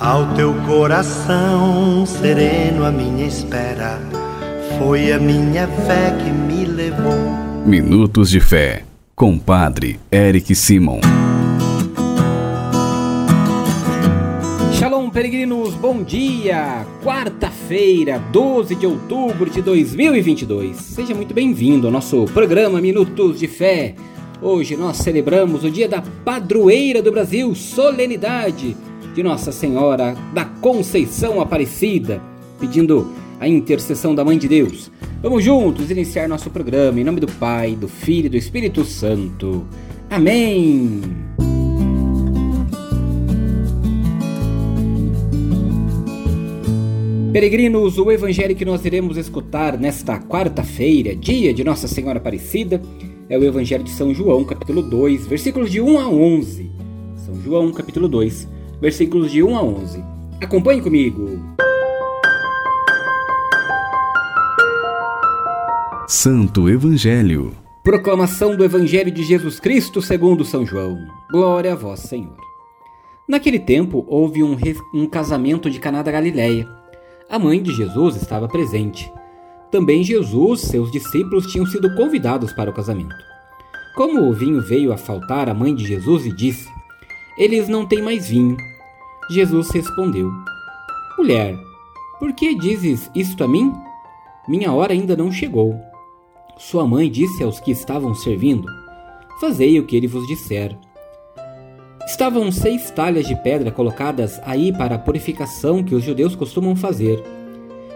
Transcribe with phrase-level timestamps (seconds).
[0.00, 4.00] Ao teu coração sereno, a minha espera
[4.76, 7.14] foi a minha fé que me levou.
[7.64, 8.82] Minutos de Fé,
[9.14, 10.98] com Padre Eric Simon.
[14.72, 16.84] Shalom, peregrinos, bom dia!
[17.00, 20.76] Quarta-feira, 12 de outubro de 2022.
[20.76, 23.94] Seja muito bem-vindo ao nosso programa Minutos de Fé.
[24.42, 28.76] Hoje nós celebramos o dia da padroeira do Brasil, solenidade
[29.14, 32.20] de Nossa Senhora da Conceição Aparecida,
[32.58, 34.90] pedindo a intercessão da Mãe de Deus.
[35.22, 39.64] Vamos juntos iniciar nosso programa em nome do Pai, do Filho e do Espírito Santo.
[40.10, 41.00] Amém!
[47.32, 52.80] Peregrinos, o evangelho que nós iremos escutar nesta quarta-feira, dia de Nossa Senhora Aparecida,
[53.28, 56.70] é o evangelho de São João, capítulo 2, versículos de 1 a 11.
[57.16, 58.46] São João, capítulo 2,
[58.84, 60.04] versículos de 1 a 11.
[60.42, 61.40] Acompanhe comigo.
[66.06, 67.54] Santo Evangelho.
[67.82, 70.98] Proclamação do Evangelho de Jesus Cristo segundo São João.
[71.30, 72.36] Glória a vós, Senhor.
[73.26, 74.54] Naquele tempo houve um,
[74.92, 76.68] um casamento de Caná da Galileia.
[77.30, 79.10] A mãe de Jesus estava presente.
[79.70, 83.16] Também Jesus, seus discípulos tinham sido convidados para o casamento.
[83.96, 86.68] Como o vinho veio a faltar, a mãe de Jesus disse:
[87.38, 88.58] Eles não têm mais vinho.
[89.30, 90.30] Jesus respondeu:
[91.16, 91.58] Mulher,
[92.18, 93.72] por que dizes isto a mim?
[94.46, 95.74] Minha hora ainda não chegou.
[96.58, 98.68] Sua mãe disse aos que estavam servindo:
[99.40, 100.76] Fazei o que ele vos disser.
[102.06, 107.24] Estavam seis talhas de pedra colocadas aí para a purificação que os judeus costumam fazer.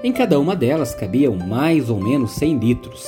[0.02, 3.06] Em cada uma delas cabiam mais ou menos cem litros.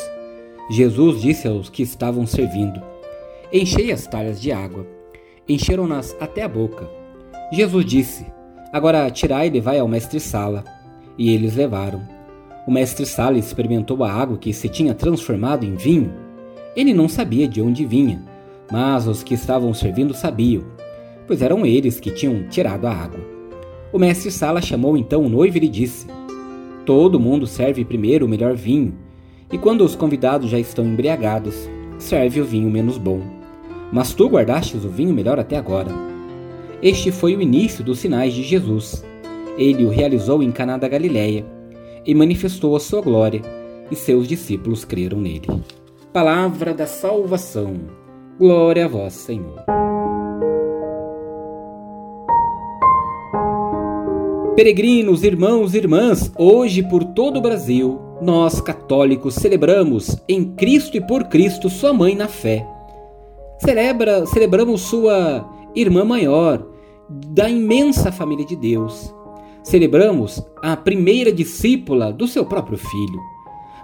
[0.70, 2.82] Jesus disse aos que estavam servindo:
[3.50, 4.86] Enchei as talhas de água.
[5.48, 6.99] Encheram-nas até a boca.
[7.52, 8.26] Jesus disse:
[8.72, 10.64] Agora tirai e levai ao mestre-sala.
[11.18, 12.00] E eles levaram.
[12.66, 16.12] O mestre-sala experimentou a água que se tinha transformado em vinho.
[16.76, 18.22] Ele não sabia de onde vinha,
[18.70, 20.62] mas os que estavam servindo sabiam,
[21.26, 23.20] pois eram eles que tinham tirado a água.
[23.92, 26.06] O mestre-sala chamou então o noivo e lhe disse:
[26.86, 28.94] Todo mundo serve primeiro o melhor vinho,
[29.52, 31.68] e quando os convidados já estão embriagados,
[31.98, 33.20] serve o vinho menos bom.
[33.92, 35.90] Mas tu guardastes o vinho melhor até agora.
[36.82, 39.04] Este foi o início dos sinais de Jesus.
[39.58, 41.44] Ele o realizou em Caná da Galiléia
[42.06, 43.42] e manifestou a sua glória,
[43.90, 45.46] e seus discípulos creram nele.
[46.10, 47.74] Palavra da salvação.
[48.38, 49.62] Glória a vós, Senhor.
[54.56, 61.06] Peregrinos, irmãos e irmãs, hoje por todo o Brasil, nós católicos celebramos em Cristo e
[61.06, 62.66] por Cristo sua mãe na fé.
[63.58, 66.66] Celebra, celebramos sua irmã maior,
[67.08, 69.14] da imensa família de Deus.
[69.62, 73.20] Celebramos a primeira discípula do seu próprio filho.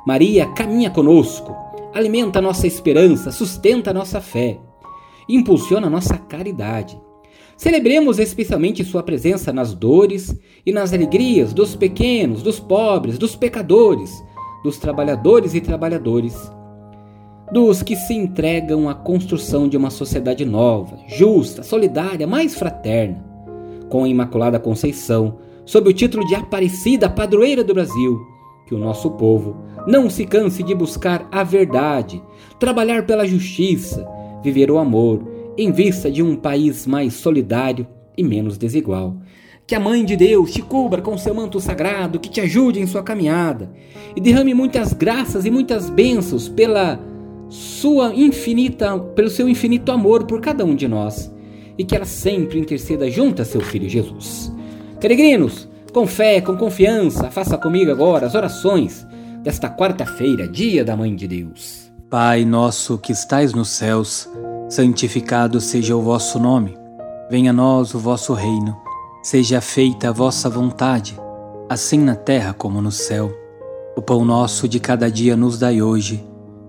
[0.07, 1.55] Maria caminha conosco,
[1.93, 4.59] alimenta nossa esperança, sustenta nossa fé,
[5.29, 7.01] impulsiona nossa caridade.
[7.57, 14.23] Celebremos especialmente sua presença nas dores e nas alegrias dos pequenos, dos pobres, dos pecadores,
[14.63, 16.51] dos trabalhadores e trabalhadores
[17.51, 23.25] dos que se entregam à construção de uma sociedade nova, justa, solidária, mais fraterna.
[23.89, 28.21] Com a Imaculada Conceição, sob o título de Aparecida Padroeira do Brasil,
[28.67, 29.57] que o nosso povo
[29.87, 32.21] não se canse de buscar a verdade,
[32.59, 34.07] trabalhar pela justiça,
[34.43, 35.23] viver o amor,
[35.57, 37.87] em vista de um país mais solidário
[38.17, 39.17] e menos desigual.
[39.67, 42.87] Que a Mãe de Deus te cubra com seu manto sagrado, que te ajude em
[42.87, 43.73] sua caminhada
[44.15, 47.01] e derrame muitas graças e muitas bênçãos pela
[47.49, 51.33] sua infinita, pelo seu infinito amor por cada um de nós
[51.79, 54.53] e que ela sempre interceda junto a seu filho Jesus.
[55.01, 59.07] Peregrinos, com fé, com confiança, faça comigo agora as orações
[59.43, 61.93] desta quarta-feira, dia da Mãe de Deus.
[62.11, 64.29] Pai nosso que estais nos céus,
[64.69, 66.77] santificado seja o vosso nome.
[67.31, 68.77] Venha a nós o vosso reino.
[69.23, 71.19] Seja feita a vossa vontade,
[71.69, 73.33] assim na terra como no céu.
[73.97, 76.25] O pão nosso de cada dia nos dai hoje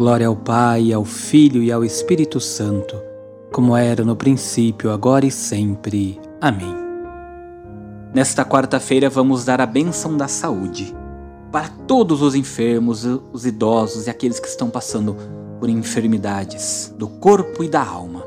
[0.00, 2.96] Glória ao Pai, ao Filho e ao Espírito Santo,
[3.52, 6.18] como era no princípio, agora e sempre.
[6.40, 6.74] Amém.
[8.14, 10.96] Nesta quarta-feira vamos dar a bênção da saúde
[11.52, 15.14] para todos os enfermos, os idosos e aqueles que estão passando
[15.58, 18.24] por enfermidades do corpo e da alma.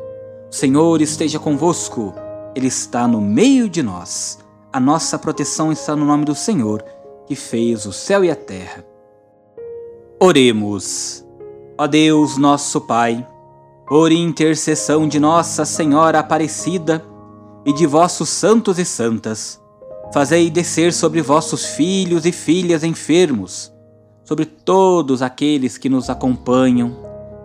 [0.52, 2.14] O Senhor esteja convosco,
[2.54, 4.38] Ele está no meio de nós.
[4.72, 6.86] A nossa proteção está no nome do Senhor,
[7.26, 8.86] que fez o céu e a terra.
[10.20, 11.23] Oremos.
[11.78, 13.28] Ó Deus, nosso Pai,
[13.88, 17.04] por intercessão de Nossa Senhora Aparecida
[17.66, 19.62] e de vossos santos e santas,
[20.14, 23.74] Fazei descer sobre vossos filhos e filhas enfermos,
[24.24, 26.96] sobre todos aqueles que nos acompanham,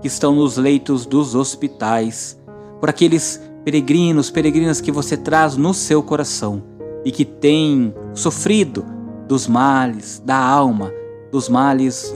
[0.03, 2.39] que estão nos leitos dos hospitais,
[2.79, 6.63] por aqueles peregrinos, peregrinas que você traz no seu coração
[7.07, 8.85] e que têm sofrido
[9.27, 10.93] dos males da alma,
[11.33, 12.15] dos males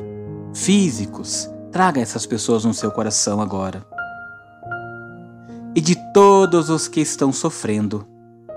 [0.53, 1.49] físicos.
[1.73, 3.83] Traga essas pessoas no seu coração agora.
[5.75, 8.07] E de todos os que estão sofrendo,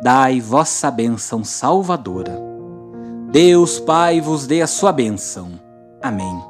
[0.02, 2.38] dai vossa bênção salvadora.
[3.32, 5.60] Deus Pai vos dê a sua bênção.
[6.04, 6.44] Amém.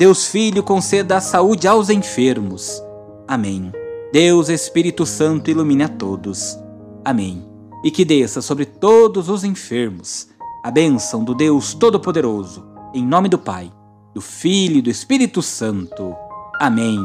[0.00, 2.82] Deus Filho conceda a saúde aos enfermos.
[3.28, 3.72] Amém.
[4.12, 6.58] Deus Espírito Santo ilumine a todos.
[7.04, 7.48] Amém.
[7.84, 10.28] E que desça sobre todos os enfermos
[10.62, 13.72] a bênção do Deus Todo-Poderoso, em nome do Pai,
[14.14, 16.14] do Filho e do Espírito Santo.
[16.58, 16.98] Amém.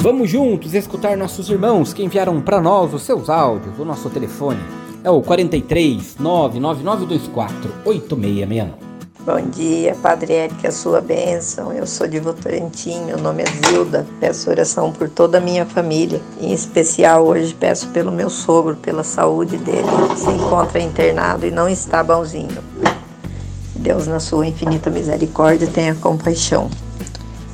[0.00, 3.78] Vamos juntos escutar nossos irmãos que enviaram para nós os seus áudios.
[3.78, 4.60] O nosso telefone
[5.04, 8.91] é o 43 99924 8669.
[9.24, 11.72] Bom dia, Padre Érica, sua bênção.
[11.72, 14.04] Eu sou de Votorantim, meu nome é Zilda.
[14.18, 16.20] Peço oração por toda a minha família.
[16.40, 19.86] Em especial, hoje peço pelo meu sogro, pela saúde dele,
[20.16, 22.58] se encontra internado e não está bonzinho.
[23.76, 26.68] Deus, na sua infinita misericórdia, tenha compaixão.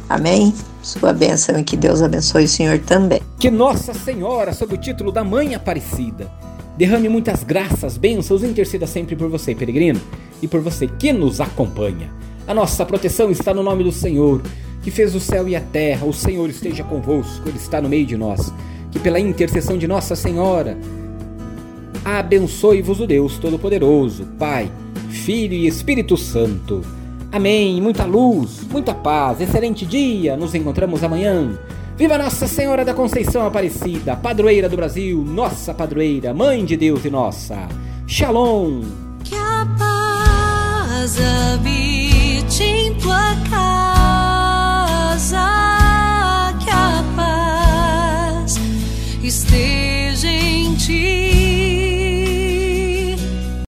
[0.09, 0.55] Amém?
[0.83, 3.21] Sua bênção e que Deus abençoe o Senhor também.
[3.39, 6.33] Que Nossa Senhora, sob o título da Mãe Aparecida,
[6.79, 10.01] derrame muitas graças, bênçãos e interceda sempre por você, peregrino,
[10.43, 12.11] e por você que nos acompanha.
[12.47, 14.41] A nossa proteção está no nome do Senhor,
[14.83, 16.07] que fez o céu e a terra.
[16.07, 18.53] O Senhor esteja convosco, Ele está no meio de nós.
[18.91, 20.79] Que pela intercessão de Nossa Senhora,
[22.05, 24.71] abençoe-vos o Deus Todo-Poderoso, Pai,
[25.11, 26.81] Filho e Espírito Santo.
[27.31, 27.83] Amém.
[27.83, 30.37] Muita luz, muita paz, excelente dia.
[30.37, 31.59] Nos encontramos amanhã.
[31.99, 37.11] Viva Nossa Senhora da Conceição Aparecida, padroeira do Brasil, nossa padroeira, mãe de Deus e
[37.11, 37.69] nossa.
[38.07, 39.08] Shalom.
[41.09, 41.78] Que a paz